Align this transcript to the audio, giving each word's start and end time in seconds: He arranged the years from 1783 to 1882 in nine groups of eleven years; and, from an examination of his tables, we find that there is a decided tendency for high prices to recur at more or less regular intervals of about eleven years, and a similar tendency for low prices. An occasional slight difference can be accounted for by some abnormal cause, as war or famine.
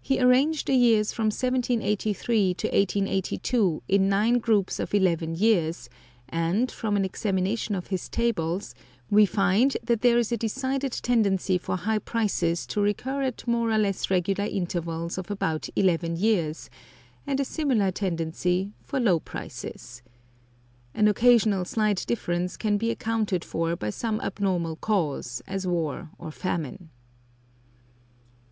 He 0.00 0.20
arranged 0.20 0.68
the 0.68 0.74
years 0.76 1.12
from 1.12 1.30
1783 1.32 2.54
to 2.54 2.68
1882 2.68 3.82
in 3.88 4.08
nine 4.08 4.34
groups 4.38 4.78
of 4.78 4.94
eleven 4.94 5.34
years; 5.34 5.88
and, 6.28 6.70
from 6.70 6.96
an 6.96 7.04
examination 7.04 7.74
of 7.74 7.88
his 7.88 8.08
tables, 8.08 8.76
we 9.10 9.26
find 9.26 9.76
that 9.82 10.02
there 10.02 10.16
is 10.16 10.30
a 10.30 10.36
decided 10.36 10.92
tendency 10.92 11.58
for 11.58 11.76
high 11.76 11.98
prices 11.98 12.68
to 12.68 12.80
recur 12.80 13.22
at 13.22 13.48
more 13.48 13.72
or 13.72 13.78
less 13.78 14.08
regular 14.10 14.44
intervals 14.44 15.18
of 15.18 15.28
about 15.28 15.68
eleven 15.74 16.14
years, 16.16 16.70
and 17.26 17.40
a 17.40 17.44
similar 17.44 17.90
tendency 17.90 18.70
for 18.84 19.00
low 19.00 19.18
prices. 19.18 20.02
An 20.94 21.08
occasional 21.08 21.64
slight 21.64 22.04
difference 22.06 22.56
can 22.56 22.78
be 22.78 22.92
accounted 22.92 23.44
for 23.44 23.74
by 23.74 23.90
some 23.90 24.20
abnormal 24.20 24.76
cause, 24.76 25.42
as 25.48 25.66
war 25.66 26.10
or 26.16 26.30
famine. 26.30 26.90